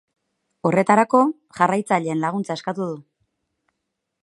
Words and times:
Horretarako, 0.69 1.19
jarraitzaileen 1.59 2.25
laguntza 2.25 2.59
eskatu 2.61 2.91
du. 2.95 2.99